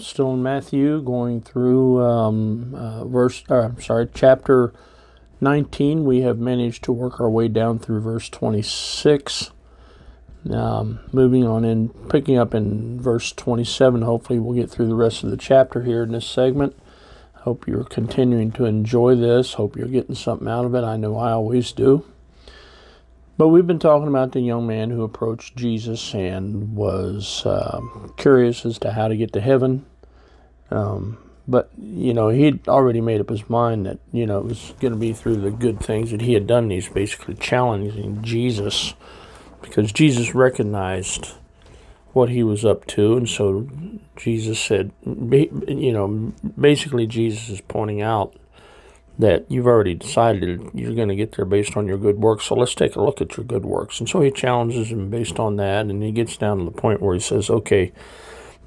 Still 0.00 0.32
in 0.32 0.42
Matthew, 0.42 1.02
going 1.02 1.40
through 1.42 2.02
um, 2.02 2.74
uh, 2.74 3.04
verse. 3.04 3.44
Uh, 3.50 3.62
I'm 3.62 3.80
sorry, 3.80 4.08
chapter 4.12 4.72
19. 5.40 6.04
We 6.04 6.22
have 6.22 6.38
managed 6.38 6.84
to 6.84 6.92
work 6.92 7.20
our 7.20 7.30
way 7.30 7.48
down 7.48 7.78
through 7.78 8.00
verse 8.00 8.28
26. 8.28 9.50
Um, 10.50 11.00
moving 11.12 11.46
on 11.46 11.64
in, 11.64 11.90
picking 12.08 12.38
up 12.38 12.54
in 12.54 13.00
verse 13.00 13.32
27. 13.32 14.02
Hopefully, 14.02 14.38
we'll 14.38 14.56
get 14.56 14.70
through 14.70 14.88
the 14.88 14.94
rest 14.94 15.22
of 15.22 15.30
the 15.30 15.36
chapter 15.36 15.82
here 15.82 16.02
in 16.02 16.12
this 16.12 16.26
segment. 16.26 16.74
Hope 17.34 17.66
you're 17.66 17.84
continuing 17.84 18.52
to 18.52 18.64
enjoy 18.64 19.14
this. 19.16 19.54
Hope 19.54 19.76
you're 19.76 19.88
getting 19.88 20.14
something 20.14 20.48
out 20.48 20.64
of 20.64 20.74
it. 20.74 20.84
I 20.84 20.96
know 20.96 21.16
I 21.18 21.32
always 21.32 21.72
do. 21.72 22.04
But 23.36 23.48
we've 23.48 23.66
been 23.66 23.78
talking 23.78 24.08
about 24.08 24.32
the 24.32 24.40
young 24.40 24.66
man 24.66 24.90
who 24.90 25.02
approached 25.02 25.56
Jesus 25.56 26.14
and 26.14 26.76
was 26.76 27.46
uh, 27.46 27.80
curious 28.18 28.66
as 28.66 28.78
to 28.80 28.92
how 28.92 29.08
to 29.08 29.16
get 29.16 29.32
to 29.32 29.40
heaven. 29.40 29.86
Um, 30.70 31.18
but, 31.48 31.70
you 31.76 32.14
know, 32.14 32.28
he'd 32.28 32.68
already 32.68 33.00
made 33.00 33.20
up 33.20 33.28
his 33.28 33.48
mind 33.50 33.86
that, 33.86 33.98
you 34.12 34.24
know, 34.24 34.38
it 34.38 34.44
was 34.44 34.74
going 34.80 34.92
to 34.92 34.98
be 34.98 35.12
through 35.12 35.36
the 35.36 35.50
good 35.50 35.80
things 35.80 36.12
that 36.12 36.20
he 36.20 36.34
had 36.34 36.46
done. 36.46 36.70
He's 36.70 36.88
basically 36.88 37.34
challenging 37.34 38.22
Jesus 38.22 38.94
because 39.62 39.92
Jesus 39.92 40.34
recognized 40.34 41.32
what 42.12 42.28
he 42.28 42.42
was 42.42 42.64
up 42.64 42.86
to. 42.86 43.16
And 43.16 43.28
so 43.28 43.68
Jesus 44.16 44.60
said, 44.60 44.92
you 45.04 45.92
know, 45.92 46.32
basically 46.58 47.06
Jesus 47.06 47.48
is 47.48 47.60
pointing 47.62 48.00
out 48.00 48.36
that 49.18 49.44
you've 49.50 49.66
already 49.66 49.94
decided 49.94 50.70
you're 50.72 50.94
going 50.94 51.08
to 51.08 51.16
get 51.16 51.32
there 51.32 51.44
based 51.44 51.76
on 51.76 51.86
your 51.86 51.98
good 51.98 52.18
works. 52.18 52.46
So 52.46 52.54
let's 52.54 52.74
take 52.74 52.96
a 52.96 53.02
look 53.02 53.20
at 53.20 53.36
your 53.36 53.44
good 53.44 53.64
works. 53.64 54.00
And 54.00 54.08
so 54.08 54.20
he 54.20 54.30
challenges 54.30 54.90
him 54.90 55.10
based 55.10 55.38
on 55.38 55.56
that. 55.56 55.86
And 55.86 56.02
he 56.02 56.10
gets 56.10 56.36
down 56.36 56.58
to 56.58 56.64
the 56.64 56.70
point 56.70 57.02
where 57.02 57.14
he 57.14 57.20
says, 57.20 57.50
okay, 57.50 57.92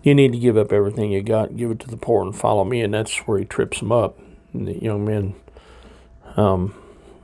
you 0.03 0.13
need 0.13 0.33
to 0.33 0.37
give 0.37 0.57
up 0.57 0.71
everything 0.71 1.11
you 1.11 1.23
got, 1.23 1.55
give 1.55 1.71
it 1.71 1.79
to 1.79 1.87
the 1.87 1.97
poor, 1.97 2.23
and 2.23 2.35
follow 2.35 2.63
me. 2.63 2.81
And 2.81 2.93
that's 2.93 3.17
where 3.19 3.39
he 3.39 3.45
trips 3.45 3.81
him 3.81 3.91
up. 3.91 4.19
And 4.53 4.67
the 4.67 4.83
young 4.83 5.05
man 5.05 5.33
um, 6.35 6.75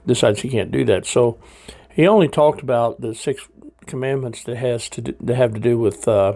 decides 0.05 0.41
he 0.41 0.49
can't 0.49 0.71
do 0.71 0.85
that. 0.85 1.05
So 1.05 1.37
he 1.93 2.07
only 2.07 2.29
talked 2.29 2.61
about 2.61 3.01
the 3.01 3.13
six 3.13 3.47
commandments 3.85 4.43
that 4.45 4.57
has 4.57 4.87
to 4.89 5.01
do, 5.01 5.15
that 5.19 5.35
have 5.35 5.53
to 5.53 5.59
do 5.59 5.77
with 5.77 6.07
uh, 6.07 6.35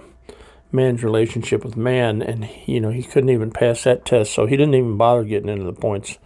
man's 0.73 1.03
relationship 1.03 1.63
with 1.63 1.77
man, 1.77 2.21
and 2.21 2.49
you 2.65 2.81
know 2.81 2.89
he 2.89 3.03
couldn't 3.03 3.29
even 3.29 3.51
pass 3.51 3.83
that 3.83 4.05
test. 4.05 4.33
So 4.33 4.45
he 4.45 4.57
didn't 4.57 4.75
even 4.75 4.97
bother 4.97 5.23
getting 5.23 5.49
into 5.49 5.65
the 5.65 5.73
points 5.73 6.17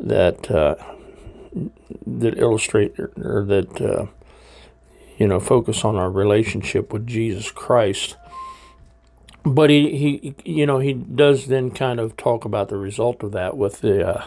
that 0.00 0.50
uh, 0.50 0.74
that 2.06 2.38
illustrate 2.38 2.98
or, 2.98 3.12
or 3.16 3.44
that 3.44 3.80
uh, 3.80 4.06
you 5.18 5.28
know 5.28 5.38
focus 5.38 5.84
on 5.84 5.96
our 5.96 6.10
relationship 6.10 6.92
with 6.92 7.06
Jesus 7.06 7.50
Christ. 7.50 8.16
But 9.44 9.70
he, 9.70 10.34
he 10.44 10.52
you 10.58 10.66
know 10.66 10.78
he 10.78 10.92
does 10.92 11.46
then 11.46 11.70
kind 11.70 11.98
of 11.98 12.16
talk 12.16 12.44
about 12.44 12.68
the 12.68 12.76
result 12.76 13.22
of 13.22 13.32
that 13.32 13.56
with 13.56 13.80
the 13.80 14.06
uh, 14.06 14.26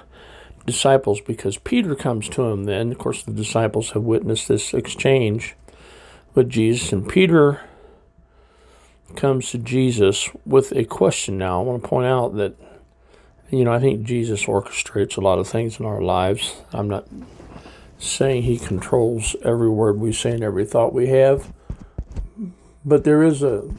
disciples 0.66 1.22
because 1.22 1.58
Peter 1.58 1.96
comes 1.96 2.28
to 2.30 2.44
him 2.44 2.66
then 2.66 2.92
of 2.92 2.98
course 2.98 3.24
the 3.24 3.31
disciples 3.31 3.92
have 3.92 4.04
witnessed 4.04 4.48
this 4.48 4.74
exchange 4.74 5.56
with 6.34 6.50
Jesus 6.50 6.92
and 6.92 7.08
Peter 7.08 7.62
comes 9.16 9.52
to 9.52 9.58
Jesus 9.58 10.30
with 10.46 10.74
a 10.74 10.84
question 10.84 11.38
now 11.38 11.62
I 11.62 11.64
want 11.64 11.81
to 11.81 11.88
point 11.88 12.08
out 12.08 12.36
that 12.36 12.58
you 13.52 13.64
know, 13.64 13.72
I 13.72 13.80
think 13.80 14.04
Jesus 14.04 14.46
orchestrates 14.46 15.18
a 15.18 15.22
lot 15.22 15.40
of 15.40 15.48
things 15.48 15.80
in 15.80 15.86
our 15.86 16.02
lives. 16.02 16.56
I'm 16.74 16.88
not 16.88 17.08
saying 18.00 18.44
he 18.44 18.58
controls 18.58 19.36
every 19.44 19.70
word 19.70 20.00
we 20.00 20.12
say 20.12 20.31
and 20.31 20.44
every 20.44 20.66
thought 20.66 20.94
we 20.94 21.08
have, 21.08 21.54
but 22.84 23.04
there 23.04 23.24
is 23.24 23.44
a 23.44 23.70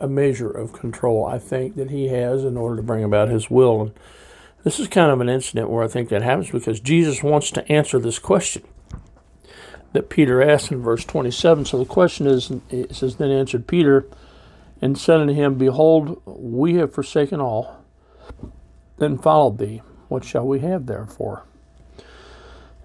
a 0.00 0.08
measure 0.08 0.50
of 0.50 0.72
control 0.72 1.26
I 1.26 1.38
think 1.38 1.76
that 1.76 1.90
he 1.90 2.08
has 2.08 2.44
in 2.44 2.56
order 2.56 2.76
to 2.76 2.82
bring 2.82 3.04
about 3.04 3.28
his 3.28 3.50
will. 3.50 3.82
And 3.82 3.92
this 4.64 4.80
is 4.80 4.88
kind 4.88 5.10
of 5.10 5.20
an 5.20 5.28
incident 5.28 5.70
where 5.70 5.84
I 5.84 5.88
think 5.88 6.08
that 6.08 6.22
happens 6.22 6.50
because 6.50 6.80
Jesus 6.80 7.22
wants 7.22 7.50
to 7.52 7.70
answer 7.70 7.98
this 7.98 8.18
question 8.18 8.62
that 9.92 10.08
Peter 10.08 10.42
asked 10.42 10.72
in 10.72 10.82
verse 10.82 11.04
27. 11.04 11.66
So 11.66 11.78
the 11.78 11.84
question 11.84 12.26
is, 12.26 12.50
it 12.70 12.94
says, 12.94 13.16
Then 13.16 13.30
answered 13.30 13.66
Peter 13.66 14.06
and 14.80 14.96
said 14.96 15.20
unto 15.20 15.34
him, 15.34 15.56
Behold, 15.56 16.22
we 16.24 16.74
have 16.74 16.94
forsaken 16.94 17.40
all 17.40 17.82
then 19.02 19.18
followed 19.18 19.58
thee. 19.58 19.82
What 20.08 20.24
shall 20.24 20.46
we 20.46 20.60
have 20.60 20.86
therefore? 20.86 21.44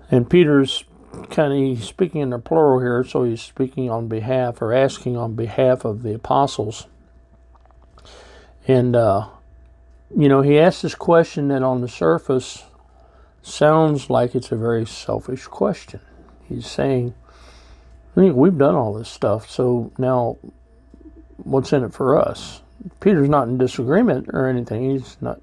And 0.10 0.30
Peter's 0.30 0.84
kind 1.30 1.54
of 1.54 1.60
he's 1.60 1.84
speaking 1.84 2.22
in 2.22 2.30
the 2.30 2.40
plural 2.40 2.80
here, 2.80 3.04
so 3.04 3.24
he's 3.24 3.42
speaking 3.42 3.90
on 3.90 4.08
behalf 4.08 4.62
or 4.62 4.74
asking 4.74 5.18
on 5.18 5.36
behalf 5.36 5.86
of 5.86 6.04
the 6.04 6.14
apostles. 6.14 6.88
And, 8.68 8.96
uh, 8.96 9.30
you 10.16 10.28
know, 10.28 10.42
he 10.42 10.60
asked 10.60 10.82
this 10.82 10.96
question 10.96 11.48
that 11.50 11.64
on 11.64 11.82
the 11.82 11.88
surface 11.88 12.64
sounds 13.42 14.10
like 14.10 14.36
it's 14.36 14.52
a 14.52 14.58
very 14.58 14.86
selfish 14.86 15.46
question. 15.46 16.02
He's 16.48 16.68
saying, 16.68 17.14
we've 18.16 18.58
done 18.58 18.76
all 18.76 18.94
this 18.94 19.10
stuff, 19.10 19.50
so 19.50 19.92
now 19.98 20.38
what's 21.38 21.72
in 21.72 21.84
it 21.84 21.94
for 21.94 22.18
us? 22.18 22.62
Peter's 23.00 23.30
not 23.30 23.48
in 23.48 23.58
disagreement 23.58 24.30
or 24.34 24.48
anything. 24.48 24.92
He's 24.92 25.18
not 25.22 25.40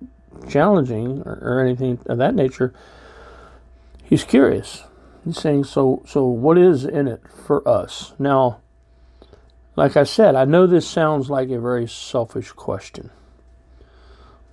challenging 0.49 1.23
or, 1.23 1.39
or 1.41 1.61
anything 1.61 1.99
of 2.07 2.19
that 2.19 2.35
nature. 2.35 2.75
He's 4.03 4.25
curious. 4.25 4.85
He's 5.25 5.41
saying, 5.41 5.65
so, 5.65 6.03
so 6.07 6.27
what 6.27 6.59
is 6.59 6.85
in 6.85 7.09
it 7.09 7.23
for 7.29 7.67
us? 7.67 8.13
Now, 8.19 8.61
like 9.77 9.97
I 9.97 10.05
said, 10.05 10.35
I 10.35 10.45
know 10.45 10.67
this 10.67 10.87
sounds 10.87 11.31
like 11.31 11.51
a 11.51 11.59
very 11.59 11.89
selfish 11.89 12.53
question. 12.53 13.11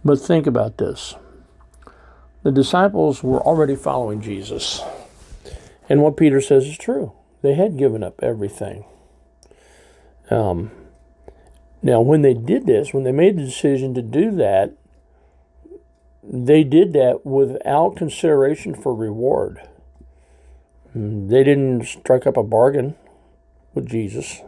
But 0.03 0.19
think 0.19 0.47
about 0.47 0.77
this. 0.77 1.15
The 2.43 2.51
disciples 2.51 3.21
were 3.21 3.41
already 3.41 3.75
following 3.75 4.21
Jesus. 4.21 4.81
And 5.87 6.01
what 6.01 6.17
Peter 6.17 6.41
says 6.41 6.65
is 6.65 6.77
true. 6.77 7.13
They 7.41 7.53
had 7.53 7.77
given 7.77 8.03
up 8.03 8.19
everything. 8.23 8.85
Um, 10.29 10.71
now, 11.83 12.01
when 12.01 12.21
they 12.21 12.33
did 12.33 12.65
this, 12.65 12.93
when 12.93 13.03
they 13.03 13.11
made 13.11 13.37
the 13.37 13.45
decision 13.45 13.93
to 13.95 14.01
do 14.01 14.31
that, 14.31 14.73
they 16.23 16.63
did 16.63 16.93
that 16.93 17.25
without 17.25 17.95
consideration 17.95 18.73
for 18.73 18.95
reward. 18.95 19.61
They 20.93 21.43
didn't 21.43 21.85
strike 21.85 22.27
up 22.27 22.35
a 22.35 22.43
bargain 22.43 22.95
with 23.73 23.87
Jesus. 23.87 24.41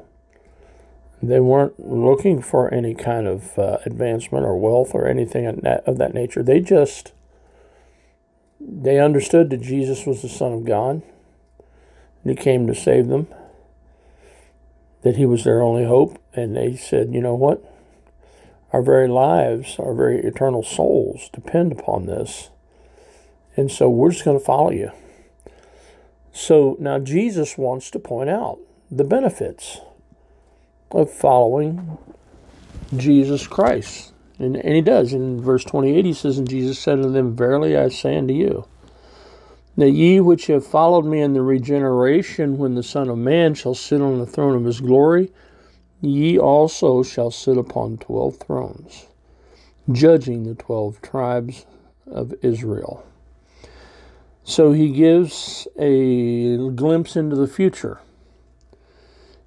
They 1.21 1.39
weren't 1.39 1.79
looking 1.79 2.41
for 2.41 2.73
any 2.73 2.93
kind 2.93 3.27
of 3.27 3.57
uh, 3.57 3.77
advancement 3.85 4.45
or 4.45 4.57
wealth 4.57 4.91
or 4.93 5.07
anything 5.07 5.45
of 5.45 5.97
that, 5.97 6.13
nature. 6.13 6.43
They 6.43 6.59
just 6.59 7.13
they 8.59 8.99
understood 8.99 9.49
that 9.49 9.61
Jesus 9.61 10.05
was 10.05 10.21
the 10.21 10.29
Son 10.29 10.51
of 10.51 10.65
God. 10.65 11.01
And 12.23 12.37
he 12.37 12.41
came 12.41 12.67
to 12.67 12.75
save 12.75 13.07
them. 13.07 13.27
That 15.03 15.15
he 15.17 15.25
was 15.25 15.43
their 15.43 15.61
only 15.61 15.85
hope. 15.85 16.21
And 16.33 16.55
they 16.55 16.75
said, 16.75 17.13
you 17.13 17.21
know 17.21 17.35
what? 17.35 17.63
Our 18.73 18.81
very 18.81 19.07
lives, 19.07 19.77
our 19.79 19.93
very 19.93 20.19
eternal 20.19 20.63
souls 20.63 21.29
depend 21.31 21.71
upon 21.71 22.05
this. 22.05 22.49
And 23.55 23.71
so 23.71 23.89
we're 23.89 24.11
just 24.11 24.25
going 24.25 24.39
to 24.39 24.43
follow 24.43 24.71
you. 24.71 24.91
So 26.33 26.75
now 26.79 26.97
Jesus 26.97 27.59
wants 27.59 27.91
to 27.91 27.99
point 27.99 28.29
out 28.29 28.59
the 28.89 29.03
benefits 29.03 29.79
of 30.91 31.11
following 31.11 31.99
Jesus 32.97 33.45
Christ. 33.45 34.13
And, 34.39 34.57
and 34.57 34.73
he 34.73 34.81
does. 34.81 35.13
In 35.13 35.39
verse 35.39 35.63
28, 35.63 36.05
he 36.05 36.13
says, 36.13 36.39
And 36.39 36.49
Jesus 36.49 36.79
said 36.79 36.97
unto 36.97 37.11
them, 37.11 37.35
Verily 37.35 37.77
I 37.77 37.89
say 37.89 38.17
unto 38.17 38.33
you, 38.33 38.67
Now 39.77 39.85
ye 39.85 40.19
which 40.19 40.47
have 40.47 40.65
followed 40.65 41.05
me 41.05 41.21
in 41.21 41.33
the 41.33 41.43
regeneration, 41.43 42.57
when 42.57 42.73
the 42.73 42.83
Son 42.83 43.09
of 43.09 43.17
Man 43.19 43.53
shall 43.53 43.75
sit 43.75 44.01
on 44.01 44.17
the 44.17 44.25
throne 44.25 44.55
of 44.55 44.65
his 44.65 44.81
glory, 44.81 45.31
ye 46.01 46.37
also 46.37 47.03
shall 47.03 47.29
sit 47.29 47.57
upon 47.57 47.97
twelve 47.97 48.37
thrones, 48.37 49.05
judging 49.91 50.43
the 50.43 50.55
twelve 50.55 50.99
tribes 51.03 51.67
of 52.07 52.33
Israel. 52.41 53.05
So 54.43 54.73
he 54.73 54.89
gives 54.89 55.67
a 55.77 56.57
glimpse 56.71 57.15
into 57.15 57.35
the 57.35 57.47
future. 57.47 57.99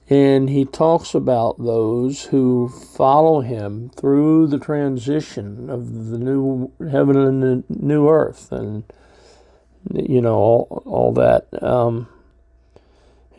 And 0.08 0.48
he 0.48 0.64
talks 0.64 1.14
about 1.14 1.58
those 1.58 2.26
who 2.26 2.68
follow 2.68 3.40
him 3.40 3.90
through 3.90 4.46
the 4.46 4.58
transition 4.58 5.68
of 5.68 6.10
the 6.10 6.18
new 6.18 6.70
heaven 6.90 7.16
and 7.16 7.42
the 7.42 7.64
new 7.68 8.08
earth, 8.08 8.52
and 8.52 8.84
you 9.92 10.20
know 10.20 10.36
all, 10.36 10.82
all 10.86 11.12
that. 11.14 11.48
Um, 11.60 12.06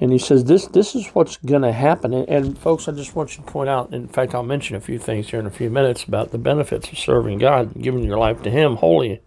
and 0.01 0.11
he 0.11 0.17
says 0.17 0.43
this 0.43 0.65
this 0.67 0.93
is 0.93 1.07
what's 1.07 1.37
going 1.37 1.61
to 1.61 1.71
happen. 1.71 2.13
And, 2.13 2.27
and, 2.27 2.57
folks, 2.57 2.89
I 2.89 2.91
just 2.91 3.15
want 3.15 3.37
you 3.37 3.45
to 3.45 3.49
point 3.49 3.69
out. 3.69 3.93
In 3.93 4.09
fact, 4.09 4.35
I'll 4.35 4.43
mention 4.43 4.75
a 4.75 4.81
few 4.81 4.99
things 4.99 5.29
here 5.29 5.39
in 5.39 5.45
a 5.45 5.51
few 5.51 5.69
minutes 5.69 6.03
about 6.03 6.31
the 6.31 6.37
benefits 6.37 6.91
of 6.91 6.99
serving 6.99 7.37
God, 7.39 7.81
giving 7.81 8.03
your 8.03 8.17
life 8.17 8.41
to 8.43 8.51
Him 8.51 8.75
wholly 8.75 9.21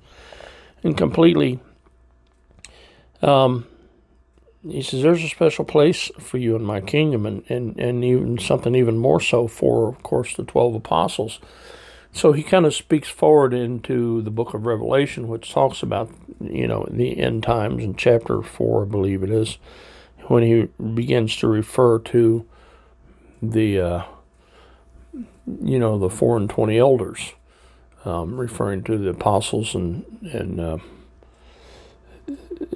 and 0.84 0.94
completely. 0.94 1.58
Um, 3.22 3.66
he 4.66 4.82
says 4.82 5.02
there's 5.02 5.24
a 5.24 5.28
special 5.28 5.64
place 5.64 6.10
for 6.18 6.38
you 6.38 6.54
in 6.54 6.62
my 6.62 6.80
kingdom 6.80 7.24
and, 7.24 7.44
and, 7.48 7.78
and 7.78 8.04
even 8.04 8.38
something 8.38 8.74
even 8.74 8.98
more 8.98 9.20
so 9.20 9.48
for 9.48 9.88
of 9.88 10.02
course 10.02 10.36
the 10.36 10.44
12 10.44 10.74
apostles. 10.74 11.40
So 12.12 12.32
he 12.32 12.42
kind 12.42 12.66
of 12.66 12.74
speaks 12.74 13.08
forward 13.08 13.54
into 13.54 14.20
the 14.22 14.30
book 14.30 14.52
of 14.52 14.66
revelation 14.66 15.28
which 15.28 15.52
talks 15.52 15.82
about 15.82 16.10
you 16.40 16.66
know 16.66 16.86
the 16.90 17.18
end 17.18 17.42
times 17.42 17.84
in 17.84 17.94
chapter 17.94 18.40
4 18.40 18.82
i 18.82 18.86
believe 18.86 19.22
it 19.22 19.30
is 19.30 19.58
when 20.30 20.42
he 20.42 20.68
begins 20.94 21.36
to 21.36 21.48
refer 21.48 21.98
to 21.98 22.46
the 23.42 23.80
uh, 23.80 24.04
you 25.62 25.78
know 25.78 25.98
the 25.98 26.10
four 26.10 26.36
and 26.36 26.48
twenty 26.48 26.78
elders 26.78 27.32
um, 28.04 28.38
referring 28.38 28.82
to 28.84 28.96
the 28.96 29.10
apostles 29.10 29.74
and 29.74 30.04
and 30.32 30.60
uh, 30.60 30.78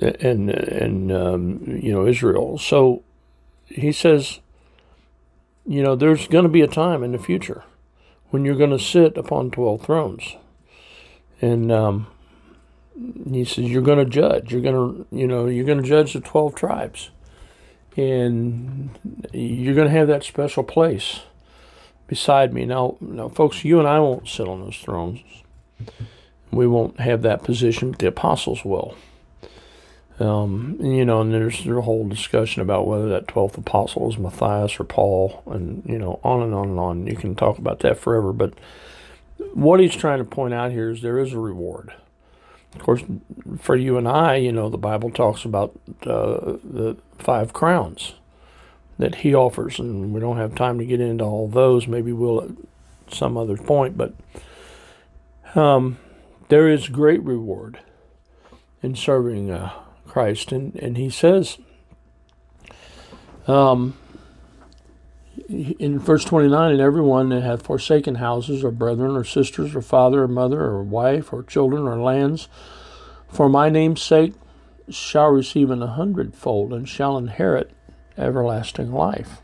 and 0.00 0.50
and 0.50 1.12
um, 1.12 1.62
you 1.66 1.92
know 1.92 2.06
Israel. 2.06 2.58
So 2.58 3.02
he 3.66 3.92
says, 3.92 4.40
you 5.66 5.82
know, 5.82 5.96
there's 5.96 6.26
going 6.28 6.44
to 6.44 6.50
be 6.50 6.62
a 6.62 6.68
time 6.68 7.02
in 7.02 7.12
the 7.12 7.18
future 7.18 7.64
when 8.30 8.44
you're 8.44 8.56
going 8.56 8.70
to 8.70 8.78
sit 8.78 9.16
upon 9.16 9.50
twelve 9.50 9.82
thrones, 9.82 10.36
and 11.40 11.70
um, 11.70 12.06
he 13.30 13.44
says 13.44 13.64
you're 13.64 13.82
going 13.82 13.98
to 13.98 14.04
judge. 14.04 14.52
You're 14.52 14.62
going 14.62 14.74
to 14.74 15.16
you 15.16 15.26
know 15.26 15.46
you're 15.46 15.66
going 15.66 15.82
to 15.82 15.88
judge 15.88 16.12
the 16.12 16.20
twelve 16.20 16.54
tribes, 16.54 17.10
and 17.96 18.90
you're 19.32 19.74
going 19.74 19.88
to 19.88 19.94
have 19.94 20.08
that 20.08 20.24
special 20.24 20.64
place 20.64 21.20
beside 22.06 22.52
me. 22.52 22.66
Now, 22.66 22.96
now, 23.00 23.28
folks, 23.28 23.64
you 23.64 23.78
and 23.78 23.88
I 23.88 23.98
won't 24.00 24.28
sit 24.28 24.46
on 24.48 24.60
those 24.60 24.76
thrones. 24.76 25.20
We 26.50 26.66
won't 26.66 27.00
have 27.00 27.22
that 27.22 27.42
position, 27.42 27.90
but 27.90 27.98
the 27.98 28.08
apostles 28.08 28.64
will. 28.64 28.96
Um, 30.20 30.78
you 30.80 31.04
know, 31.04 31.20
and 31.20 31.32
there's 31.32 31.66
a 31.66 31.80
whole 31.80 32.06
discussion 32.06 32.62
about 32.62 32.86
whether 32.86 33.08
that 33.08 33.26
12th 33.26 33.58
apostle 33.58 34.08
is 34.10 34.16
Matthias 34.16 34.78
or 34.78 34.84
Paul, 34.84 35.42
and, 35.46 35.82
you 35.86 35.98
know, 35.98 36.20
on 36.22 36.42
and 36.42 36.54
on 36.54 36.68
and 36.68 36.78
on. 36.78 37.06
You 37.06 37.16
can 37.16 37.34
talk 37.34 37.58
about 37.58 37.80
that 37.80 37.98
forever. 37.98 38.32
But 38.32 38.54
what 39.52 39.80
he's 39.80 39.96
trying 39.96 40.18
to 40.18 40.24
point 40.24 40.54
out 40.54 40.70
here 40.70 40.90
is 40.90 41.02
there 41.02 41.18
is 41.18 41.32
a 41.32 41.38
reward. 41.38 41.92
Of 42.74 42.82
course, 42.82 43.02
for 43.58 43.76
you 43.76 43.98
and 43.98 44.08
I, 44.08 44.36
you 44.36 44.52
know, 44.52 44.68
the 44.68 44.78
Bible 44.78 45.10
talks 45.10 45.44
about 45.44 45.78
uh, 46.02 46.58
the 46.64 46.96
five 47.18 47.52
crowns 47.52 48.14
that 48.98 49.16
he 49.16 49.34
offers, 49.34 49.78
and 49.78 50.12
we 50.12 50.20
don't 50.20 50.36
have 50.36 50.54
time 50.54 50.78
to 50.78 50.84
get 50.84 51.00
into 51.00 51.24
all 51.24 51.48
those. 51.48 51.86
Maybe 51.86 52.12
we'll 52.12 52.42
at 52.42 52.50
some 53.12 53.36
other 53.36 53.56
point, 53.56 53.96
but 53.96 54.14
um, 55.54 55.98
there 56.48 56.68
is 56.68 56.88
great 56.88 57.22
reward 57.22 57.78
in 58.82 58.94
serving 58.96 59.50
uh, 59.50 59.72
Christ. 60.14 60.52
And, 60.52 60.76
and 60.76 60.96
he 60.96 61.10
says 61.10 61.58
um, 63.48 63.98
in 65.48 65.98
verse 65.98 66.24
29 66.24 66.70
And 66.70 66.80
everyone 66.80 67.30
that 67.30 67.42
hath 67.42 67.64
forsaken 67.64 68.14
houses, 68.14 68.62
or 68.62 68.70
brethren, 68.70 69.16
or 69.16 69.24
sisters, 69.24 69.74
or 69.74 69.82
father, 69.82 70.22
or 70.22 70.28
mother, 70.28 70.60
or 70.60 70.84
wife, 70.84 71.32
or 71.32 71.42
children, 71.42 71.82
or 71.82 71.98
lands, 71.98 72.48
for 73.28 73.48
my 73.48 73.68
name's 73.68 74.02
sake, 74.02 74.34
shall 74.88 75.30
receive 75.30 75.68
an 75.68 75.80
hundredfold 75.80 76.72
and 76.72 76.88
shall 76.88 77.18
inherit 77.18 77.72
everlasting 78.16 78.92
life. 78.92 79.40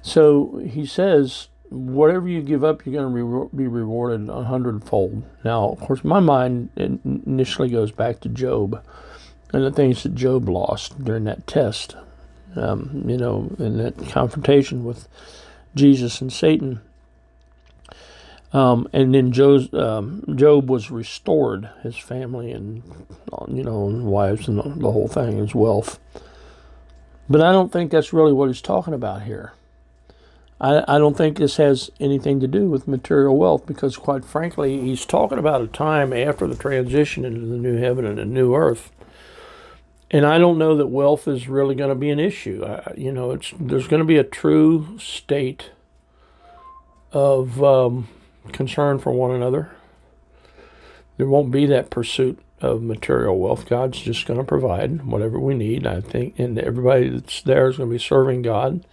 So 0.00 0.62
he 0.66 0.86
says, 0.86 1.48
whatever 1.68 2.26
you 2.26 2.40
give 2.40 2.64
up, 2.64 2.86
you're 2.86 2.94
going 2.94 3.12
to 3.12 3.54
be 3.54 3.66
rewarded 3.66 4.30
a 4.30 4.44
hundredfold. 4.44 5.24
Now, 5.44 5.68
of 5.68 5.80
course, 5.80 6.02
my 6.02 6.20
mind 6.20 6.70
initially 7.04 7.68
goes 7.68 7.92
back 7.92 8.20
to 8.20 8.30
Job 8.30 8.82
and 9.52 9.64
the 9.64 9.70
things 9.70 10.02
that 10.02 10.14
Job 10.14 10.48
lost 10.48 11.02
during 11.04 11.24
that 11.24 11.46
test, 11.46 11.96
um, 12.56 13.04
you 13.06 13.16
know, 13.16 13.54
in 13.58 13.78
that 13.78 14.08
confrontation 14.08 14.84
with 14.84 15.08
Jesus 15.74 16.20
and 16.20 16.32
Satan. 16.32 16.80
Um, 18.52 18.86
and 18.92 19.14
then 19.14 19.32
Job, 19.32 19.74
um, 19.74 20.24
Job 20.34 20.68
was 20.68 20.90
restored, 20.90 21.70
his 21.82 21.96
family 21.96 22.52
and, 22.52 22.82
you 23.48 23.64
know, 23.64 23.88
and 23.88 24.04
wives 24.04 24.46
and 24.46 24.58
the 24.58 24.92
whole 24.92 25.08
thing, 25.08 25.38
his 25.38 25.54
wealth. 25.54 25.98
But 27.30 27.40
I 27.40 27.52
don't 27.52 27.72
think 27.72 27.90
that's 27.90 28.12
really 28.12 28.32
what 28.32 28.48
he's 28.48 28.60
talking 28.60 28.92
about 28.92 29.22
here. 29.22 29.52
I, 30.60 30.84
I 30.86 30.98
don't 30.98 31.16
think 31.16 31.38
this 31.38 31.56
has 31.56 31.90
anything 31.98 32.40
to 32.40 32.46
do 32.46 32.68
with 32.68 32.86
material 32.86 33.36
wealth 33.38 33.64
because, 33.64 33.96
quite 33.96 34.24
frankly, 34.24 34.80
he's 34.80 35.06
talking 35.06 35.38
about 35.38 35.62
a 35.62 35.66
time 35.66 36.12
after 36.12 36.46
the 36.46 36.54
transition 36.54 37.24
into 37.24 37.40
the 37.40 37.56
new 37.56 37.78
heaven 37.78 38.04
and 38.04 38.18
the 38.18 38.26
new 38.26 38.54
earth 38.54 38.92
and 40.12 40.26
I 40.26 40.36
don't 40.36 40.58
know 40.58 40.76
that 40.76 40.88
wealth 40.88 41.26
is 41.26 41.48
really 41.48 41.74
going 41.74 41.88
to 41.88 41.94
be 41.96 42.10
an 42.10 42.20
issue. 42.20 42.64
I, 42.64 42.92
you 42.96 43.10
know, 43.10 43.30
it's 43.30 43.52
there's 43.58 43.88
going 43.88 44.00
to 44.00 44.06
be 44.06 44.18
a 44.18 44.24
true 44.24 44.98
state 44.98 45.70
of 47.12 47.62
um, 47.64 48.08
concern 48.52 48.98
for 48.98 49.10
one 49.10 49.30
another. 49.30 49.70
There 51.16 51.26
won't 51.26 51.50
be 51.50 51.64
that 51.66 51.90
pursuit 51.90 52.38
of 52.60 52.82
material 52.82 53.38
wealth. 53.38 53.68
God's 53.68 54.00
just 54.00 54.26
going 54.26 54.38
to 54.38 54.44
provide 54.44 55.04
whatever 55.06 55.38
we 55.38 55.54
need. 55.54 55.86
I 55.86 56.00
think, 56.02 56.38
and 56.38 56.58
everybody 56.58 57.08
that's 57.08 57.40
there 57.42 57.68
is 57.68 57.78
going 57.78 57.88
to 57.88 57.94
be 57.94 57.98
serving 57.98 58.42
God. 58.42 58.84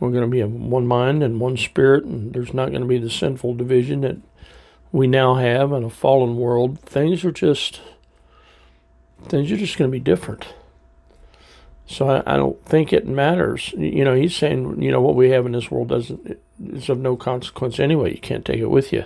We're 0.00 0.10
going 0.10 0.22
to 0.22 0.28
be 0.28 0.40
in 0.40 0.70
one 0.70 0.86
mind 0.86 1.22
and 1.22 1.38
one 1.38 1.56
spirit, 1.56 2.04
and 2.04 2.32
there's 2.32 2.54
not 2.54 2.70
going 2.70 2.80
to 2.82 2.88
be 2.88 2.98
the 2.98 3.10
sinful 3.10 3.54
division 3.54 4.00
that 4.00 4.16
we 4.90 5.06
now 5.06 5.34
have 5.34 5.72
in 5.72 5.84
a 5.84 5.90
fallen 5.90 6.36
world. 6.36 6.80
Things 6.80 7.24
are 7.24 7.30
just 7.30 7.80
things 9.28 9.50
are 9.50 9.56
just 9.56 9.78
going 9.78 9.90
to 9.90 9.92
be 9.92 10.00
different. 10.00 10.46
So 11.86 12.08
I, 12.08 12.34
I, 12.34 12.36
don't 12.36 12.64
think 12.64 12.92
it 12.92 13.06
matters. 13.06 13.74
You 13.76 14.04
know, 14.04 14.14
he's 14.14 14.36
saying, 14.36 14.80
you 14.80 14.90
know, 14.90 15.00
what 15.00 15.16
we 15.16 15.30
have 15.30 15.46
in 15.46 15.52
this 15.52 15.70
world 15.70 15.88
doesn't 15.88 16.38
is 16.64 16.88
of 16.88 16.98
no 16.98 17.16
consequence 17.16 17.78
anyway. 17.80 18.14
You 18.14 18.20
can't 18.20 18.44
take 18.44 18.60
it 18.60 18.70
with 18.70 18.92
you. 18.92 19.04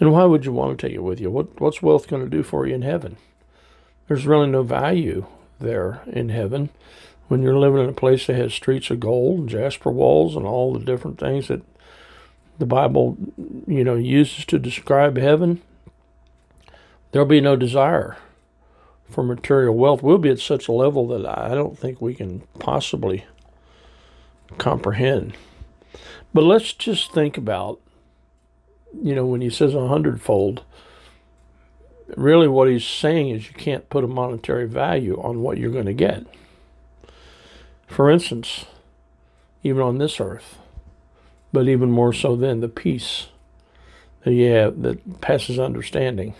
And 0.00 0.12
why 0.12 0.24
would 0.24 0.44
you 0.44 0.52
want 0.52 0.78
to 0.78 0.86
take 0.86 0.94
it 0.94 1.02
with 1.02 1.20
you? 1.20 1.30
What 1.30 1.60
what's 1.60 1.82
wealth 1.82 2.08
going 2.08 2.22
to 2.22 2.30
do 2.30 2.42
for 2.42 2.66
you 2.66 2.74
in 2.74 2.82
heaven? 2.82 3.16
There's 4.06 4.26
really 4.26 4.48
no 4.48 4.62
value 4.62 5.26
there 5.60 6.02
in 6.06 6.28
heaven 6.28 6.68
when 7.28 7.42
you're 7.42 7.58
living 7.58 7.82
in 7.82 7.88
a 7.88 7.94
place 7.94 8.26
that 8.26 8.36
has 8.36 8.52
streets 8.52 8.90
of 8.90 9.00
gold 9.00 9.40
and 9.40 9.48
jasper 9.48 9.90
walls 9.90 10.36
and 10.36 10.44
all 10.44 10.72
the 10.74 10.84
different 10.84 11.18
things 11.18 11.48
that 11.48 11.62
the 12.58 12.66
Bible, 12.66 13.16
you 13.66 13.82
know, 13.82 13.94
uses 13.94 14.44
to 14.46 14.58
describe 14.58 15.16
heaven. 15.16 15.62
There'll 17.10 17.26
be 17.26 17.40
no 17.40 17.56
desire 17.56 18.16
for 19.08 19.22
material 19.22 19.74
wealth, 19.74 20.02
we'll 20.02 20.18
be 20.18 20.30
at 20.30 20.38
such 20.38 20.68
a 20.68 20.72
level 20.72 21.06
that 21.08 21.26
I 21.26 21.54
don't 21.54 21.78
think 21.78 22.00
we 22.00 22.14
can 22.14 22.40
possibly 22.58 23.24
comprehend. 24.58 25.36
But 26.32 26.44
let's 26.44 26.72
just 26.72 27.12
think 27.12 27.36
about, 27.36 27.80
you 29.02 29.14
know, 29.14 29.26
when 29.26 29.40
he 29.40 29.50
says 29.50 29.74
a 29.74 29.88
hundredfold, 29.88 30.64
really 32.16 32.48
what 32.48 32.68
he's 32.68 32.84
saying 32.84 33.30
is 33.30 33.46
you 33.48 33.54
can't 33.54 33.88
put 33.88 34.04
a 34.04 34.08
monetary 34.08 34.66
value 34.66 35.20
on 35.20 35.42
what 35.42 35.58
you're 35.58 35.70
going 35.70 35.86
to 35.86 35.94
get. 35.94 36.24
For 37.86 38.10
instance, 38.10 38.64
even 39.62 39.82
on 39.82 39.98
this 39.98 40.20
earth, 40.20 40.58
but 41.52 41.68
even 41.68 41.90
more 41.90 42.12
so 42.12 42.34
then, 42.34 42.60
the 42.60 42.68
peace 42.68 43.28
that 44.24 44.34
have 44.34 44.82
that 44.82 45.20
passes 45.20 45.58
understanding. 45.58 46.34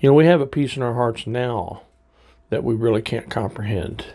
You 0.00 0.10
know, 0.10 0.14
we 0.14 0.26
have 0.26 0.40
a 0.40 0.46
peace 0.46 0.76
in 0.76 0.82
our 0.82 0.94
hearts 0.94 1.26
now 1.26 1.82
that 2.50 2.62
we 2.62 2.74
really 2.74 3.02
can't 3.02 3.28
comprehend. 3.28 4.06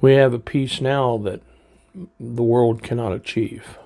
We 0.00 0.14
have 0.14 0.34
a 0.34 0.38
peace 0.38 0.80
now 0.80 1.16
that 1.18 1.40
the 2.20 2.42
world 2.42 2.82
cannot 2.82 3.12
achieve. 3.12 3.78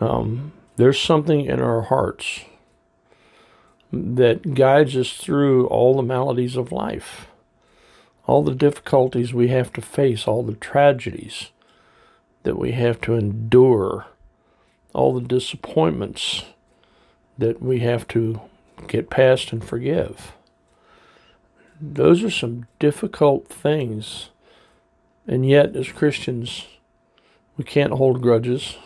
Um, 0.00 0.52
there's 0.76 1.00
something 1.00 1.46
in 1.46 1.60
our 1.60 1.82
hearts 1.82 2.42
that 3.92 4.54
guides 4.54 4.96
us 4.96 5.12
through 5.14 5.66
all 5.66 5.96
the 5.96 6.02
maladies 6.02 6.56
of 6.56 6.70
life, 6.70 7.26
all 8.26 8.44
the 8.44 8.54
difficulties 8.54 9.34
we 9.34 9.48
have 9.48 9.72
to 9.72 9.80
face, 9.80 10.28
all 10.28 10.44
the 10.44 10.54
tragedies 10.54 11.50
that 12.44 12.56
we 12.56 12.72
have 12.72 13.00
to 13.00 13.14
endure, 13.14 14.06
all 14.92 15.12
the 15.12 15.26
disappointments 15.26 16.44
that 17.38 17.60
we 17.60 17.80
have 17.80 18.06
to 18.08 18.40
get 18.86 19.10
past 19.10 19.52
and 19.52 19.64
forgive. 19.64 20.32
Those 21.80 22.22
are 22.22 22.30
some 22.30 22.66
difficult 22.78 23.48
things. 23.48 24.30
And 25.26 25.48
yet, 25.48 25.74
as 25.74 25.88
Christians, 25.90 26.66
we 27.56 27.64
can't 27.64 27.92
hold 27.92 28.22
grudges. 28.22 28.76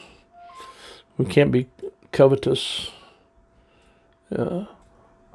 We 1.17 1.25
can't 1.25 1.51
be 1.51 1.69
covetous. 2.13 2.91
Uh, 4.35 4.67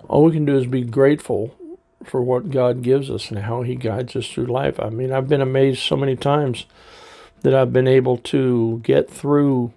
all 0.07 0.23
we 0.23 0.31
can 0.31 0.45
do 0.45 0.57
is 0.57 0.65
be 0.65 0.83
grateful 0.83 1.55
for 2.03 2.21
what 2.21 2.51
God 2.51 2.81
gives 2.81 3.09
us 3.09 3.29
and 3.29 3.39
how 3.39 3.61
He 3.61 3.75
guides 3.75 4.15
us 4.15 4.29
through 4.29 4.45
life. 4.45 4.79
I 4.79 4.89
mean, 4.89 5.11
I've 5.11 5.29
been 5.29 5.41
amazed 5.41 5.81
so 5.81 5.95
many 5.95 6.15
times 6.15 6.65
that 7.41 7.53
I've 7.53 7.73
been 7.73 7.87
able 7.87 8.17
to 8.17 8.81
get 8.83 9.09
through 9.09 9.73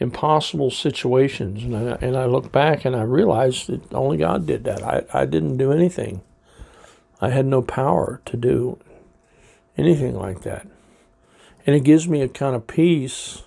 impossible 0.00 0.70
situations. 0.70 1.62
And 1.62 1.76
I, 1.76 1.98
and 2.00 2.16
I 2.16 2.24
look 2.24 2.50
back 2.50 2.84
and 2.84 2.96
I 2.96 3.02
realize 3.02 3.66
that 3.66 3.92
only 3.92 4.16
God 4.16 4.46
did 4.46 4.64
that. 4.64 4.82
I, 4.82 5.04
I 5.12 5.26
didn't 5.26 5.58
do 5.58 5.70
anything. 5.70 6.22
I 7.20 7.28
had 7.28 7.46
no 7.46 7.60
power 7.60 8.22
to 8.24 8.36
do 8.36 8.78
anything 9.76 10.16
like 10.16 10.40
that. 10.42 10.66
And 11.66 11.76
it 11.76 11.84
gives 11.84 12.08
me 12.08 12.22
a 12.22 12.28
kind 12.28 12.56
of 12.56 12.66
peace 12.66 13.42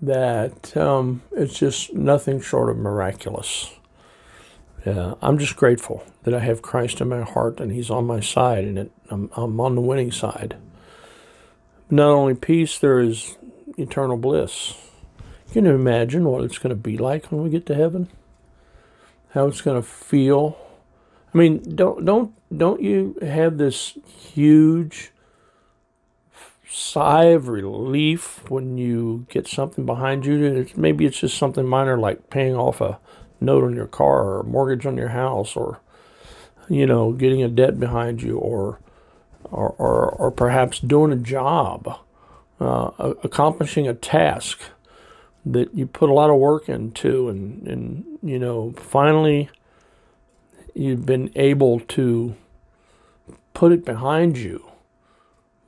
that 0.00 0.74
um, 0.76 1.22
it's 1.32 1.58
just 1.58 1.92
nothing 1.92 2.40
short 2.40 2.70
of 2.70 2.78
miraculous. 2.78 3.74
Yeah, 4.86 5.14
I'm 5.20 5.36
just 5.36 5.56
grateful 5.56 6.06
that 6.22 6.32
I 6.32 6.38
have 6.38 6.62
Christ 6.62 7.00
in 7.00 7.08
my 7.08 7.22
heart 7.22 7.60
and 7.60 7.72
He's 7.72 7.90
on 7.90 8.06
my 8.06 8.20
side 8.20 8.64
and 8.64 8.78
it, 8.78 8.92
I'm, 9.10 9.28
I'm 9.36 9.60
on 9.60 9.74
the 9.74 9.80
winning 9.82 10.12
side. 10.12 10.56
Not 11.90 12.10
only 12.10 12.34
peace, 12.34 12.78
there 12.78 13.00
is 13.00 13.36
eternal 13.76 14.16
bliss. 14.16 14.74
Can 15.52 15.64
you 15.64 15.72
imagine 15.72 16.24
what 16.24 16.44
it's 16.44 16.58
going 16.58 16.70
to 16.70 16.76
be 16.76 16.96
like 16.96 17.32
when 17.32 17.42
we 17.42 17.50
get 17.50 17.66
to 17.66 17.74
heaven? 17.74 18.08
How 19.30 19.48
it's 19.48 19.60
going 19.60 19.80
to 19.80 19.86
feel? 19.86 20.56
I 21.34 21.38
mean, 21.38 21.74
don't 21.74 22.04
don't 22.04 22.32
don't 22.56 22.80
you 22.80 23.16
have 23.20 23.58
this 23.58 23.98
huge 24.06 25.10
sigh 26.68 27.24
of 27.24 27.48
relief 27.48 28.48
when 28.48 28.78
you 28.78 29.26
get 29.28 29.48
something 29.48 29.84
behind 29.84 30.24
you? 30.24 30.68
Maybe 30.76 31.04
it's 31.04 31.18
just 31.18 31.36
something 31.36 31.66
minor 31.66 31.98
like 31.98 32.30
paying 32.30 32.54
off 32.54 32.80
a 32.80 33.00
note 33.40 33.64
on 33.64 33.74
your 33.74 33.88
car 33.88 34.22
or 34.22 34.40
a 34.40 34.44
mortgage 34.44 34.86
on 34.86 34.96
your 34.96 35.08
house 35.08 35.56
or 35.56 35.80
you 36.68 36.86
know 36.86 37.12
getting 37.12 37.42
a 37.42 37.48
debt 37.48 37.80
behind 37.80 38.22
you 38.22 38.38
or 38.38 38.78
or 39.44 39.70
or, 39.78 40.10
or 40.10 40.30
perhaps 40.30 40.78
doing 40.78 41.10
a 41.10 41.16
job, 41.16 41.98
uh, 42.60 43.14
accomplishing 43.24 43.88
a 43.88 43.94
task 43.94 44.60
that 45.44 45.74
you 45.74 45.86
put 45.86 46.10
a 46.10 46.14
lot 46.14 46.30
of 46.30 46.36
work 46.36 46.68
into 46.68 47.28
and, 47.28 47.66
and 47.66 48.18
you 48.22 48.38
know 48.38 48.72
finally 48.72 49.48
you've 50.74 51.06
been 51.06 51.30
able 51.34 51.80
to 51.80 52.34
put 53.54 53.72
it 53.72 53.84
behind 53.84 54.38
you. 54.38 54.64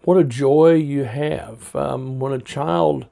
What 0.04 0.16
a 0.16 0.24
joy 0.24 0.74
you 0.74 1.04
have. 1.04 1.74
Um, 1.76 2.18
when 2.18 2.32
a 2.32 2.38
child 2.38 3.06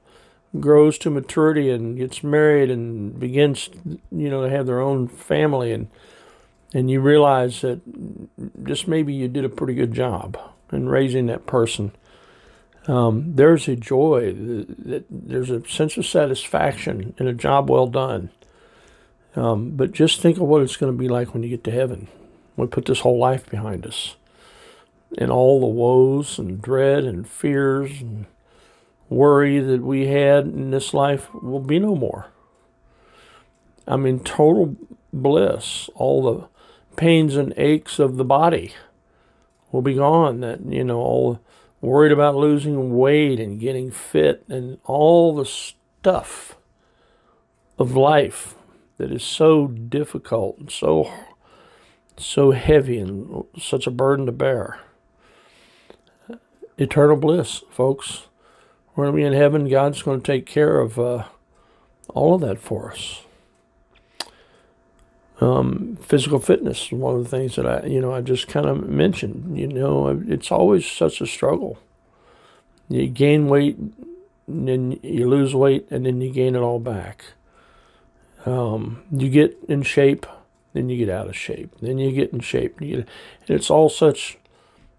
grows 0.59 0.97
to 0.97 1.09
maturity 1.09 1.69
and 1.69 1.97
gets 1.97 2.23
married 2.23 2.69
and 2.69 3.17
begins 3.19 3.69
you 4.11 4.29
know 4.29 4.43
to 4.43 4.49
have 4.49 4.65
their 4.65 4.81
own 4.81 5.07
family 5.07 5.71
and 5.71 5.87
and 6.73 6.89
you 6.89 6.99
realize 6.99 7.61
that 7.61 7.79
just 8.63 8.87
maybe 8.87 9.13
you 9.13 9.27
did 9.27 9.45
a 9.45 9.49
pretty 9.49 9.73
good 9.73 9.93
job 9.93 10.37
in 10.71 10.89
raising 10.89 11.27
that 11.27 11.45
person 11.45 11.91
um, 12.87 13.35
there's 13.35 13.67
a 13.67 13.75
joy, 13.75 14.33
there's 14.35 15.49
a 15.49 15.67
sense 15.67 15.97
of 15.97 16.05
satisfaction 16.05 17.13
in 17.17 17.27
a 17.27 17.33
job 17.33 17.69
well 17.69 17.87
done. 17.87 18.29
Um, 19.35 19.71
but 19.71 19.91
just 19.91 20.21
think 20.21 20.37
of 20.37 20.43
what 20.43 20.61
it's 20.61 20.75
going 20.75 20.91
to 20.91 20.97
be 20.97 21.07
like 21.07 21.33
when 21.33 21.43
you 21.43 21.49
get 21.49 21.63
to 21.65 21.71
heaven. 21.71 22.07
We 22.57 22.67
put 22.67 22.85
this 22.85 23.01
whole 23.01 23.17
life 23.17 23.49
behind 23.49 23.85
us. 23.85 24.15
And 25.17 25.31
all 25.31 25.59
the 25.59 25.67
woes 25.67 26.39
and 26.39 26.61
dread 26.61 27.03
and 27.03 27.27
fears 27.27 28.01
and 28.01 28.25
worry 29.09 29.59
that 29.59 29.81
we 29.81 30.07
had 30.07 30.45
in 30.45 30.71
this 30.71 30.93
life 30.93 31.33
will 31.33 31.59
be 31.59 31.79
no 31.79 31.95
more. 31.95 32.27
I 33.87 33.97
mean, 33.97 34.19
total 34.19 34.75
bliss. 35.11 35.89
All 35.95 36.23
the 36.23 36.47
pains 36.95 37.35
and 37.35 37.53
aches 37.57 37.99
of 37.99 38.17
the 38.17 38.25
body 38.25 38.73
will 39.71 39.81
be 39.81 39.95
gone. 39.95 40.39
That, 40.41 40.65
you 40.65 40.83
know, 40.83 40.99
all 40.99 41.39
worried 41.81 42.11
about 42.11 42.35
losing 42.35 42.95
weight 42.95 43.39
and 43.39 43.59
getting 43.59 43.91
fit 43.91 44.43
and 44.47 44.77
all 44.85 45.33
the 45.33 45.45
stuff 45.45 46.55
of 47.77 47.95
life 47.95 48.55
that 48.97 49.11
is 49.11 49.23
so 49.23 49.67
difficult 49.67 50.57
and 50.59 50.71
so 50.71 51.11
so 52.17 52.51
heavy 52.51 52.99
and 52.99 53.45
such 53.59 53.87
a 53.87 53.91
burden 53.91 54.27
to 54.27 54.31
bear. 54.31 54.79
Eternal 56.77 57.15
bliss, 57.15 57.63
folks. 57.71 58.27
We're 58.95 59.05
going 59.05 59.15
to 59.15 59.21
be 59.21 59.25
in 59.25 59.33
heaven. 59.33 59.69
God's 59.69 60.03
going 60.03 60.21
to 60.21 60.25
take 60.25 60.45
care 60.45 60.79
of 60.79 60.99
uh, 60.99 61.25
all 62.09 62.35
of 62.35 62.41
that 62.41 62.59
for 62.59 62.91
us. 62.91 63.23
Um, 65.41 65.97
physical 65.99 66.39
fitness 66.39 66.85
is 66.85 66.91
one 66.91 67.15
of 67.15 67.23
the 67.23 67.29
things 67.29 67.55
that 67.55 67.65
I, 67.65 67.87
you 67.87 67.99
know, 67.99 68.13
I 68.13 68.21
just 68.21 68.47
kind 68.47 68.67
of 68.67 68.87
mentioned. 68.87 69.57
You 69.57 69.67
know, 69.67 70.21
it's 70.27 70.51
always 70.51 70.85
such 70.85 71.19
a 71.19 71.25
struggle. 71.25 71.79
You 72.87 73.07
gain 73.07 73.47
weight, 73.47 73.77
and 73.77 74.67
then 74.67 74.99
you 75.01 75.27
lose 75.27 75.55
weight, 75.55 75.87
and 75.89 76.05
then 76.05 76.21
you 76.21 76.31
gain 76.31 76.55
it 76.55 76.59
all 76.59 76.79
back. 76.79 77.25
Um, 78.45 79.03
you 79.11 79.29
get 79.29 79.57
in 79.67 79.81
shape, 79.81 80.27
then 80.73 80.89
you 80.89 80.97
get 80.97 81.13
out 81.13 81.27
of 81.27 81.35
shape, 81.35 81.75
then 81.81 81.97
you 81.97 82.11
get 82.11 82.31
in 82.31 82.39
shape. 82.39 82.79
And 82.79 83.05
it's 83.47 83.69
all 83.69 83.89
such 83.89 84.37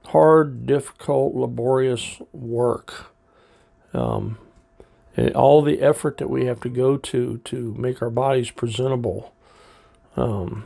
hard, 0.06 0.66
difficult, 0.66 1.34
laborious 1.34 2.20
work. 2.32 3.12
Um, 3.94 4.38
all 5.34 5.62
the 5.62 5.82
effort 5.82 6.16
that 6.18 6.30
we 6.30 6.46
have 6.46 6.60
to 6.60 6.68
go 6.68 6.96
to 6.96 7.38
to 7.44 7.74
make 7.78 8.00
our 8.00 8.10
bodies 8.10 8.50
presentable 8.50 9.32
um, 10.16 10.64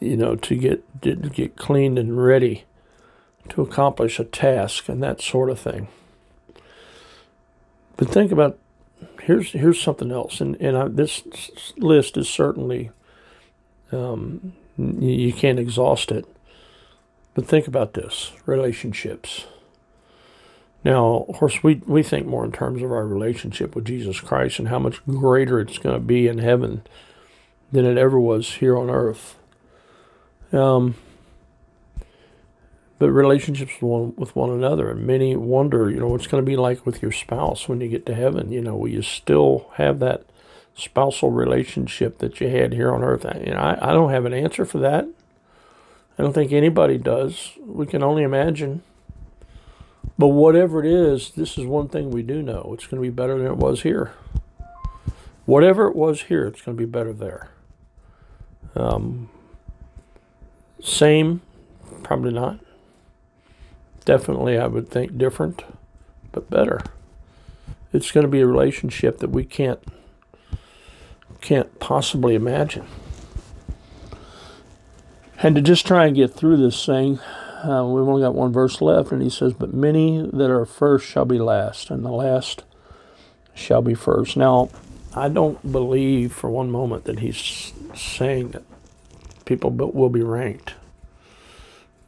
you 0.00 0.16
know, 0.16 0.36
to 0.36 0.54
get 0.54 1.02
to 1.02 1.14
get 1.16 1.56
cleaned 1.56 1.98
and 1.98 2.22
ready 2.22 2.64
to 3.50 3.62
accomplish 3.62 4.18
a 4.18 4.24
task 4.24 4.88
and 4.88 5.02
that 5.02 5.20
sort 5.20 5.50
of 5.50 5.58
thing. 5.58 5.88
But 7.96 8.08
think 8.08 8.32
about 8.32 8.58
here's 9.22 9.52
here's 9.52 9.80
something 9.80 10.10
else, 10.10 10.40
and 10.40 10.56
and 10.60 10.76
I, 10.76 10.88
this 10.88 11.22
list 11.76 12.16
is 12.16 12.28
certainly 12.28 12.90
um, 13.92 14.54
you 14.76 15.32
can't 15.32 15.58
exhaust 15.58 16.10
it. 16.10 16.26
But 17.34 17.46
think 17.46 17.66
about 17.66 17.94
this 17.94 18.32
relationships. 18.46 19.46
Now, 20.84 21.24
of 21.28 21.36
course, 21.36 21.62
we, 21.62 21.76
we 21.86 22.02
think 22.02 22.26
more 22.26 22.44
in 22.44 22.52
terms 22.52 22.82
of 22.82 22.92
our 22.92 23.06
relationship 23.06 23.74
with 23.74 23.86
Jesus 23.86 24.20
Christ 24.20 24.58
and 24.58 24.68
how 24.68 24.78
much 24.78 25.04
greater 25.06 25.58
it's 25.58 25.78
going 25.78 25.96
to 25.96 26.00
be 26.00 26.28
in 26.28 26.38
heaven 26.38 26.82
than 27.74 27.84
it 27.84 27.98
ever 27.98 28.18
was 28.18 28.54
here 28.54 28.78
on 28.78 28.88
earth. 28.88 29.36
Um, 30.52 30.94
but 33.00 33.10
relationships 33.10 33.72
with 33.74 33.82
one, 33.82 34.14
with 34.16 34.36
one 34.36 34.50
another, 34.50 34.90
and 34.90 35.04
many 35.04 35.34
wonder, 35.34 35.90
you 35.90 35.98
know, 35.98 36.06
what's 36.06 36.28
going 36.28 36.42
to 36.42 36.46
be 36.46 36.56
like 36.56 36.86
with 36.86 37.02
your 37.02 37.10
spouse 37.10 37.68
when 37.68 37.80
you 37.80 37.88
get 37.88 38.06
to 38.06 38.14
heaven. 38.14 38.52
You 38.52 38.62
know, 38.62 38.76
will 38.76 38.88
you 38.88 39.02
still 39.02 39.70
have 39.74 39.98
that 39.98 40.22
spousal 40.76 41.30
relationship 41.30 42.18
that 42.18 42.40
you 42.40 42.48
had 42.48 42.72
here 42.72 42.94
on 42.94 43.02
earth? 43.02 43.26
I, 43.26 43.42
you 43.44 43.52
know, 43.52 43.58
I, 43.58 43.90
I 43.90 43.92
don't 43.92 44.10
have 44.10 44.24
an 44.24 44.32
answer 44.32 44.64
for 44.64 44.78
that. 44.78 45.08
I 46.16 46.22
don't 46.22 46.32
think 46.32 46.52
anybody 46.52 46.96
does. 46.96 47.54
We 47.60 47.86
can 47.86 48.04
only 48.04 48.22
imagine. 48.22 48.82
But 50.16 50.28
whatever 50.28 50.84
it 50.84 50.88
is, 50.88 51.30
this 51.30 51.58
is 51.58 51.66
one 51.66 51.88
thing 51.88 52.12
we 52.12 52.22
do 52.22 52.40
know. 52.40 52.70
It's 52.72 52.86
going 52.86 53.02
to 53.02 53.06
be 53.06 53.12
better 53.12 53.36
than 53.36 53.48
it 53.48 53.56
was 53.56 53.82
here. 53.82 54.12
Whatever 55.44 55.88
it 55.88 55.96
was 55.96 56.22
here, 56.22 56.46
it's 56.46 56.62
going 56.62 56.76
to 56.76 56.80
be 56.80 56.90
better 56.90 57.12
there. 57.12 57.50
Um, 58.74 59.28
same, 60.82 61.40
probably 62.02 62.32
not. 62.32 62.58
Definitely, 64.04 64.58
I 64.58 64.66
would 64.66 64.88
think 64.88 65.16
different, 65.16 65.64
but 66.32 66.50
better. 66.50 66.80
It's 67.92 68.10
going 68.10 68.24
to 68.24 68.30
be 68.30 68.40
a 68.40 68.46
relationship 68.46 69.18
that 69.18 69.30
we 69.30 69.44
can't 69.44 69.80
can't 71.40 71.78
possibly 71.78 72.34
imagine. 72.34 72.86
And 75.42 75.54
to 75.56 75.60
just 75.60 75.86
try 75.86 76.06
and 76.06 76.16
get 76.16 76.32
through 76.32 76.56
this 76.56 76.86
thing, 76.86 77.18
uh, 77.64 77.84
we've 77.86 78.08
only 78.08 78.22
got 78.22 78.34
one 78.34 78.52
verse 78.52 78.80
left, 78.80 79.12
and 79.12 79.22
he 79.22 79.28
says, 79.28 79.52
But 79.52 79.74
many 79.74 80.22
that 80.32 80.50
are 80.50 80.64
first 80.64 81.06
shall 81.06 81.24
be 81.24 81.38
last, 81.38 81.90
and 81.90 82.04
the 82.04 82.10
last 82.10 82.64
shall 83.54 83.82
be 83.82 83.94
first. 83.94 84.36
Now, 84.36 84.70
I 85.16 85.28
don't 85.28 85.70
believe 85.70 86.32
for 86.32 86.50
one 86.50 86.70
moment 86.70 87.04
that 87.04 87.20
he's 87.20 87.72
saying 87.94 88.50
that 88.50 88.64
people 89.44 89.70
will 89.70 90.08
be 90.08 90.22
ranked. 90.22 90.74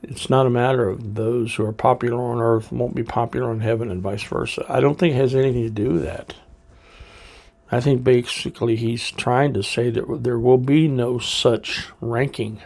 It's 0.03 0.29
not 0.29 0.47
a 0.47 0.51
matter 0.51 0.89
of 0.89 1.15
those 1.15 1.55
who 1.55 1.65
are 1.65 1.73
popular 1.73 2.21
on 2.21 2.41
earth 2.41 2.71
won't 2.71 2.95
be 2.95 3.03
popular 3.03 3.53
in 3.53 3.61
heaven 3.61 3.91
and 3.91 4.03
vice 4.03 4.25
versa. 4.25 4.65
I 4.69 4.81
don't 4.81 4.99
think 4.99 5.15
it 5.15 5.19
has 5.19 5.35
anything 5.35 5.63
to 5.63 5.71
do 5.71 5.95
with 5.95 6.03
that. 6.03 6.35
I 7.71 7.81
think 7.81 8.05
basically 8.05 8.77
he's 8.77 9.11
trying 9.11 9.53
to 9.55 9.63
say 9.63 9.91
that 9.91 10.23
there 10.23 10.39
will 10.39 10.59
be 10.59 10.87
no 10.87 11.19
such 11.19 11.89
ranking 12.01 12.63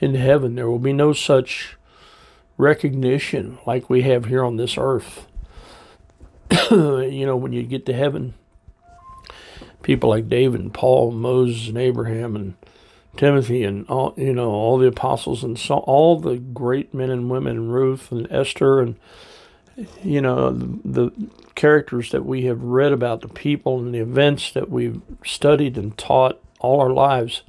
in 0.00 0.14
heaven. 0.14 0.54
There 0.54 0.68
will 0.68 0.80
be 0.80 0.92
no 0.92 1.12
such 1.12 1.76
recognition 2.56 3.58
like 3.66 3.88
we 3.88 4.02
have 4.02 4.26
here 4.26 4.44
on 4.44 4.56
this 4.56 4.76
earth. 4.76 5.26
you 6.70 7.26
know, 7.26 7.36
when 7.36 7.52
you 7.52 7.62
get 7.62 7.86
to 7.86 7.92
heaven, 7.92 8.34
people 9.84 10.10
like 10.10 10.28
David 10.28 10.60
and 10.60 10.74
Paul, 10.74 11.12
Moses 11.12 11.68
and 11.68 11.78
Abraham 11.78 12.34
and 12.34 12.54
Timothy 13.16 13.62
and 13.62 13.86
all 13.88 14.12
you 14.16 14.32
know 14.32 14.50
all 14.50 14.76
the 14.78 14.88
apostles 14.88 15.44
and 15.44 15.56
so 15.56 15.76
all 15.76 16.18
the 16.18 16.36
great 16.38 16.92
men 16.92 17.10
and 17.10 17.30
women, 17.30 17.68
Ruth 17.68 18.10
and 18.10 18.26
Esther 18.32 18.80
and 18.80 18.96
you 20.02 20.20
know 20.20 20.50
the, 20.50 20.78
the 20.84 21.12
characters 21.54 22.10
that 22.10 22.24
we 22.24 22.46
have 22.46 22.60
read 22.62 22.92
about, 22.92 23.20
the 23.20 23.28
people 23.28 23.78
and 23.78 23.94
the 23.94 24.00
events 24.00 24.50
that 24.50 24.68
we've 24.68 25.00
studied 25.24 25.78
and 25.78 25.96
taught 25.96 26.40
all 26.58 26.80
our 26.80 26.90
lives, 26.90 27.42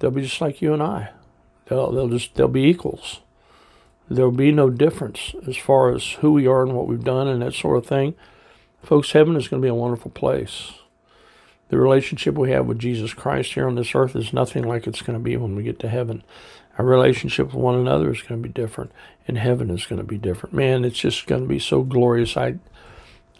they'll 0.00 0.10
be 0.10 0.22
just 0.22 0.40
like 0.40 0.60
you 0.60 0.72
and 0.72 0.82
I. 0.82 1.10
They'll 1.66 1.92
they'll 1.92 2.08
just 2.08 2.34
they'll 2.34 2.48
be 2.48 2.64
equals. 2.64 3.20
There'll 4.10 4.32
be 4.32 4.50
no 4.50 4.68
difference 4.68 5.34
as 5.46 5.56
far 5.56 5.94
as 5.94 6.12
who 6.20 6.32
we 6.32 6.46
are 6.46 6.62
and 6.62 6.74
what 6.74 6.88
we've 6.88 7.04
done 7.04 7.28
and 7.28 7.40
that 7.40 7.54
sort 7.54 7.78
of 7.78 7.86
thing. 7.86 8.14
Folks, 8.82 9.12
heaven 9.12 9.36
is 9.36 9.46
going 9.46 9.62
to 9.62 9.64
be 9.64 9.70
a 9.70 9.74
wonderful 9.74 10.10
place 10.10 10.72
the 11.72 11.78
relationship 11.78 12.34
we 12.34 12.50
have 12.50 12.66
with 12.66 12.78
Jesus 12.78 13.14
Christ 13.14 13.54
here 13.54 13.66
on 13.66 13.76
this 13.76 13.94
earth 13.94 14.14
is 14.14 14.34
nothing 14.34 14.62
like 14.62 14.86
it's 14.86 15.00
going 15.00 15.18
to 15.18 15.22
be 15.24 15.38
when 15.38 15.56
we 15.56 15.62
get 15.62 15.78
to 15.78 15.88
heaven. 15.88 16.22
Our 16.76 16.84
relationship 16.84 17.46
with 17.46 17.54
one 17.54 17.76
another 17.76 18.12
is 18.12 18.20
going 18.20 18.42
to 18.42 18.46
be 18.46 18.52
different, 18.52 18.92
and 19.26 19.38
heaven 19.38 19.70
is 19.70 19.86
going 19.86 19.98
to 19.98 20.06
be 20.06 20.18
different. 20.18 20.54
Man, 20.54 20.84
it's 20.84 20.98
just 20.98 21.26
going 21.26 21.40
to 21.40 21.48
be 21.48 21.58
so 21.58 21.82
glorious. 21.82 22.36
I, 22.36 22.56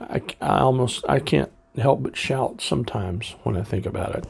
I, 0.00 0.22
I 0.40 0.60
almost 0.60 1.04
I 1.10 1.18
can't 1.18 1.52
help 1.76 2.04
but 2.04 2.16
shout 2.16 2.62
sometimes 2.62 3.34
when 3.42 3.54
I 3.54 3.62
think 3.64 3.84
about 3.84 4.14
it. 4.14 4.24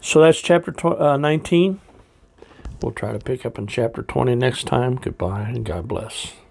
So 0.00 0.20
that's 0.20 0.40
chapter 0.40 0.72
tw- 0.72 1.00
uh, 1.00 1.16
19. 1.16 1.80
We'll 2.82 2.90
try 2.90 3.12
to 3.12 3.20
pick 3.20 3.46
up 3.46 3.56
in 3.56 3.68
chapter 3.68 4.02
20 4.02 4.34
next 4.34 4.64
time. 4.64 4.96
Goodbye 4.96 5.42
and 5.42 5.64
God 5.64 5.86
bless. 5.86 6.32